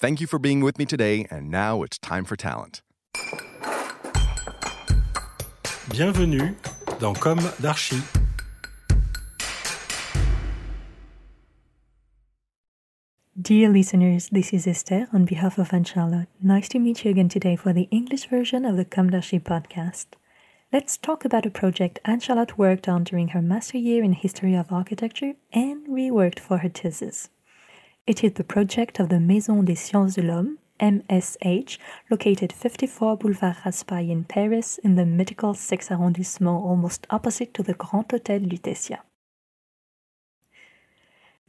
[0.00, 2.82] Thank you for being with me today, and now it's time for talent.
[5.90, 6.54] Bienvenue
[7.00, 8.00] dans Comme d'Archi.
[13.40, 16.28] Dear listeners, this is Esther on behalf of Anne Charlotte.
[16.40, 20.06] Nice to meet you again today for the English version of the Comme d'Archi podcast.
[20.72, 24.54] Let's talk about a project Anne Charlotte worked on during her master year in History
[24.54, 27.30] of Architecture and reworked for her thesis.
[28.08, 31.76] It is the project of the Maison des Sciences de l'Homme, MSH,
[32.10, 37.74] located 54 Boulevard Raspail in Paris in the mythical 6th arrondissement almost opposite to the
[37.74, 39.00] Grand Hotel Lutetia.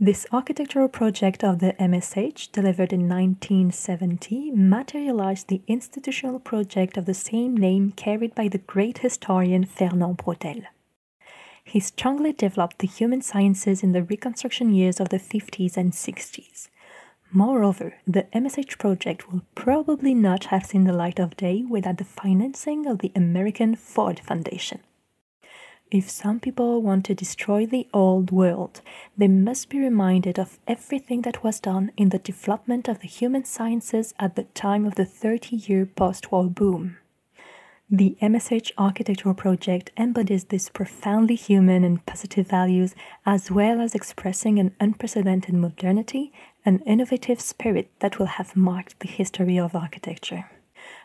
[0.00, 7.14] This architectural project of the MSH, delivered in 1970, materialized the institutional project of the
[7.14, 10.64] same name carried by the great historian Fernand Braudel.
[11.68, 16.68] He strongly developed the human sciences in the reconstruction years of the 50s and 60s.
[17.30, 22.04] Moreover, the MSH project will probably not have seen the light of day without the
[22.04, 24.80] financing of the American Ford Foundation.
[25.90, 28.80] If some people want to destroy the old world,
[29.18, 33.44] they must be reminded of everything that was done in the development of the human
[33.44, 36.96] sciences at the time of the 30 year post war boom.
[37.90, 42.94] The MSH architectural project embodies these profoundly human and positive values,
[43.24, 46.32] as well as expressing an unprecedented modernity
[46.64, 50.50] and innovative spirit that will have marked the history of architecture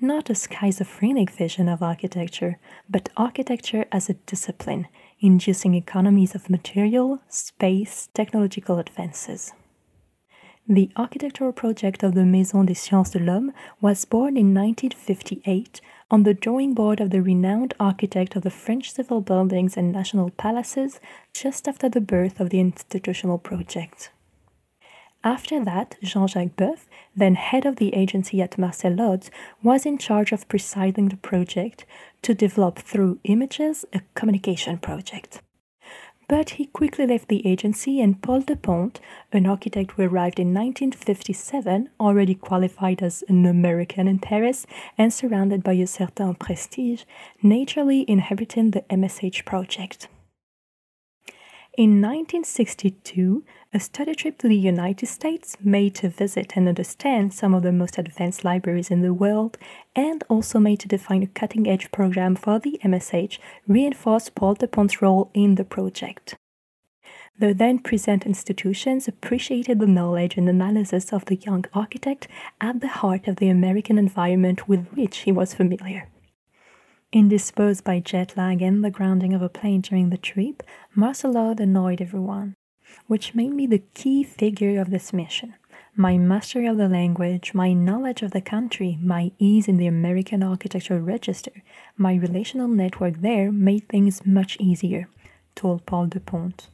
[0.00, 4.86] not a schizophrenic vision of architecture, but architecture as a discipline,
[5.20, 9.52] inducing economies of material, space, technological advances.
[10.68, 16.24] The architectural project of the Maison des Sciences de l'Homme was born in 1958 on
[16.24, 20.98] the drawing board of the renowned architect of the French civil buildings and national palaces
[21.32, 24.10] just after the birth of the institutional project.
[25.22, 29.20] After that, Jean Jacques Boeuf, then head of the agency at Marcel
[29.62, 31.86] was in charge of presiding the project
[32.22, 35.40] to develop through images a communication project.
[36.28, 38.98] But he quickly left the agency, and Paul Depondt,
[39.32, 44.66] an architect who arrived in 1957, already qualified as an American in Paris
[44.98, 47.04] and surrounded by a certain prestige,
[47.42, 50.08] naturally inherited the MSH project.
[51.76, 53.44] In 1962,
[53.74, 57.70] a study trip to the United States made to visit and understand some of the
[57.70, 59.58] most advanced libraries in the world
[59.94, 63.38] and also made to define a cutting edge program for the MSH
[63.68, 66.34] reinforced Paul Depondt's role in the project.
[67.38, 72.26] The then present institutions appreciated the knowledge and analysis of the young architect
[72.58, 76.08] at the heart of the American environment with which he was familiar.
[77.16, 80.62] Indisposed by jet lag and the grounding of a plane during the trip,
[80.94, 82.54] Marcel Lods annoyed everyone,
[83.06, 85.54] which made me the key figure of this mission.
[85.94, 90.42] My mastery of the language, my knowledge of the country, my ease in the American
[90.42, 91.62] Architecture Register,
[91.96, 95.08] my relational network there made things much easier,
[95.54, 96.68] told Paul Depondt.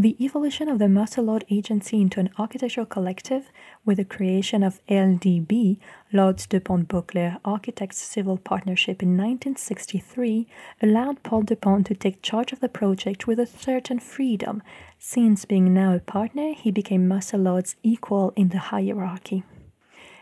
[0.00, 3.50] The evolution of the Lods agency into an architectural collective
[3.84, 5.78] with the creation of LDB,
[6.12, 10.46] Lods Depondt Beauclair Architects Civil Partnership in 1963,
[10.80, 14.62] allowed Paul Depondt to take charge of the project with a certain freedom.
[15.00, 19.42] Since being now a partner, he became Marcel Lods's equal in the hierarchy.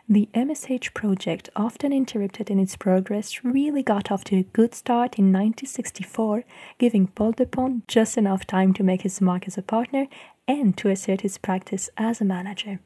[0.09, 5.19] The MSH project, often interrupted in its progress, really got off to a good start
[5.19, 6.45] in 1964,
[6.79, 10.07] giving Paul Depondt just enough time to make his mark as a partner
[10.47, 12.79] and to assert his practice as a manager.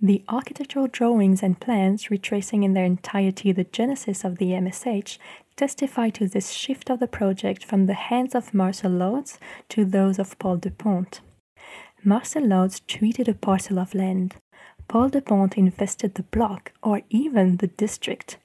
[0.00, 5.16] The architectural drawings and plans, retracing in their entirety the genesis of the MSH,
[5.54, 9.38] testify to this shift of the project from the hands of Marcel Lods
[9.68, 11.20] to those of Paul Depondt.
[12.02, 14.34] Marcel Lods treated a parcel of land.
[14.88, 18.38] Paul Depondt invested the block or even the district.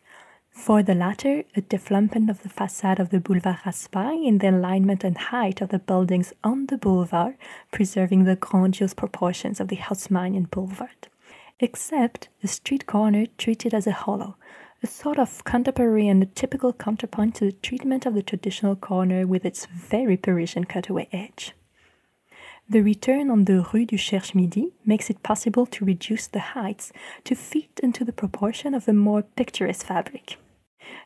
[0.50, 5.04] For the latter, a development of the facade of the Boulevard Raspail in the alignment
[5.04, 7.36] and height of the buildings on the boulevard,
[7.72, 11.08] preserving the grandiose proportions of the Haussmannian boulevard.
[11.60, 14.36] Except a street corner treated as a hollow,
[14.84, 19.28] a sort of contemporary and a typical counterpoint to the treatment of the traditional corner
[19.28, 21.54] with its very Parisian cutaway edge.
[22.72, 26.94] The return on the Rue du Cherche-Midi makes it possible to reduce the heights
[27.26, 30.38] to fit into the proportion of a more picturesque fabric.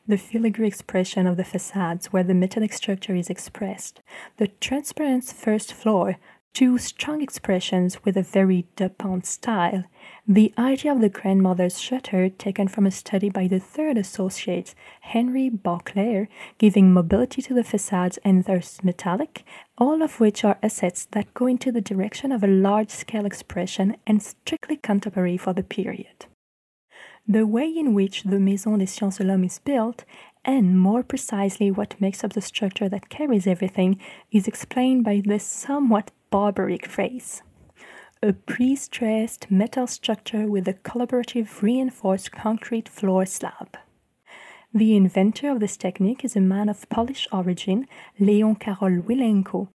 [0.08, 4.02] The filigree expression of the facades where the metallic structure is expressed,
[4.38, 6.18] the transparent first floor
[6.56, 9.84] two strong expressions with a very Depondt style.
[10.26, 15.50] The idea of the grandmother's shutter, taken from a study by the third associate, Henry
[15.50, 19.44] Beauclair, giving mobility to the facades and thus metallic,
[19.78, 23.98] all of which are assets that go into the direction of a large scale expression
[24.08, 26.26] and strictly contemporary for the period.
[27.28, 30.06] The way in which the Maison des Sciences de l'Homme is built
[30.46, 34.00] and more precisely what makes up the structure that carries everything,
[34.32, 37.42] is explained by this somewhat barbaric phrase.
[38.24, 43.78] A pre stressed metal structure with a collaborative reinforced concrete floor slab.
[44.74, 47.88] The inventor of this technique is a man of Polish origin,
[48.20, 49.70] Leon Karol Wilenko.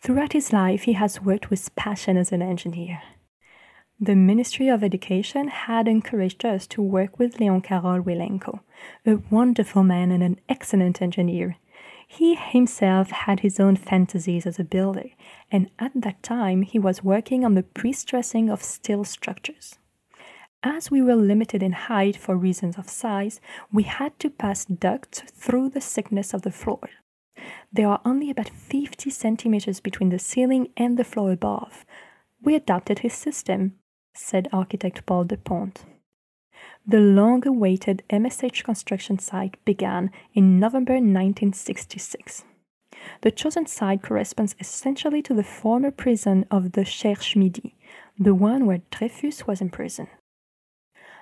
[0.00, 3.02] Throughout his life, he has worked with passion as an engineer.
[3.98, 8.60] The Ministry of Education had encouraged us to work with Leon Karol Wilenko,
[9.06, 11.56] a wonderful man and an excellent engineer.
[12.16, 15.10] He himself had his own fantasies as a builder,
[15.50, 19.80] and at that time he was working on the pre stressing of steel structures.
[20.62, 23.40] As we were limited in height for reasons of size,
[23.72, 26.88] we had to pass ducts through the thickness of the floor.
[27.72, 31.84] There are only about 50 centimeters between the ceiling and the floor above.
[32.40, 33.74] We adopted his system,
[34.14, 35.84] said architect Paul Depondt.
[36.86, 42.44] The long awaited MSH construction site began in November 1966.
[43.22, 47.74] The chosen site corresponds essentially to the former prison of the Cherche Midi,
[48.18, 50.08] the one where Dreyfus was imprisoned.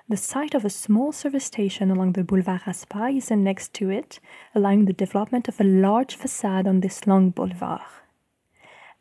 [0.09, 4.19] The site of a small service station along the Boulevard Raspail is annexed to it,
[4.53, 7.81] allowing the development of a large facade on this long boulevard.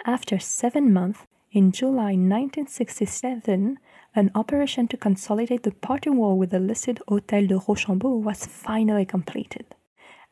[0.06, 3.78] After seven months, in July 1967,
[4.14, 9.04] an operation to consolidate the party wall with the listed Hôtel de Rochambeau was finally
[9.04, 9.66] completed.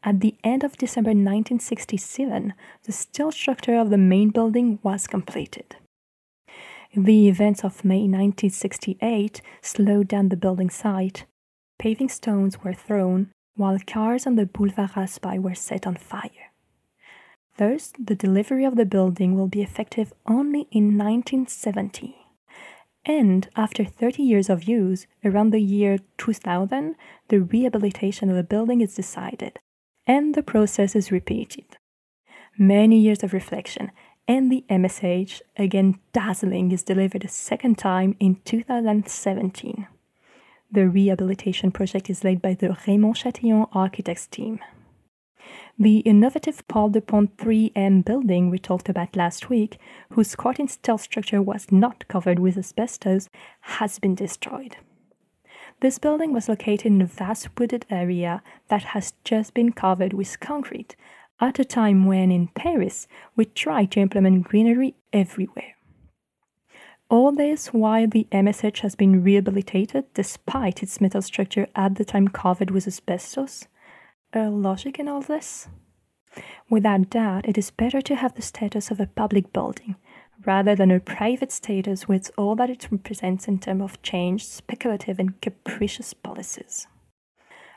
[0.02, 5.76] At the end of December 1967, the steel structure of the main building was completed.
[6.96, 11.26] The events of May 1968 slowed down the building site.
[11.78, 16.49] Paving stones were thrown, while cars on the Boulevard Raspail were set on fire.
[17.60, 22.16] Thus, the delivery of the building will be effective only in 1970.
[23.04, 26.94] And after 30 years of use, around the year 2000,
[27.28, 29.58] the rehabilitation of the building is decided,
[30.06, 31.76] and the process is repeated.
[32.56, 33.92] Many years of reflection,
[34.26, 39.86] and the MSH, again dazzling, is delivered a second time in 2017.
[40.72, 44.60] The rehabilitation project is led by the Raymond Chatillon architects team.
[45.78, 49.78] The innovative Paul Depondt 3M building we talked about last week,
[50.10, 53.28] whose Corten steel structure was not covered with asbestos,
[53.62, 54.76] has been destroyed.
[55.80, 60.38] This building was located in a vast wooded area that has just been covered with
[60.40, 60.94] concrete,
[61.40, 65.74] at a time when in Paris we try to implement greenery everywhere.
[67.08, 72.28] All this while the MSH has been rehabilitated despite its metal structure at the time
[72.28, 73.66] covered with asbestos
[74.32, 75.68] a logic in all this?
[76.68, 79.96] Without doubt, it is better to have the status of a public building
[80.46, 85.18] rather than a private status with all that it represents in terms of changed, speculative,
[85.18, 86.86] and capricious policies.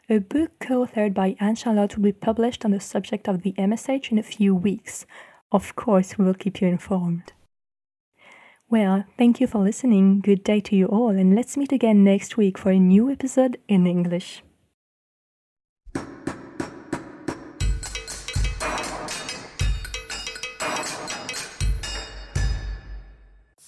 [0.09, 3.53] A book co authored by Anne Charlotte will be published on the subject of the
[3.53, 5.05] MSH in a few weeks.
[5.51, 7.33] Of course, we will keep you informed.
[8.69, 10.19] Well, thank you for listening.
[10.19, 13.57] Good day to you all, and let's meet again next week for a new episode
[13.67, 14.41] in English.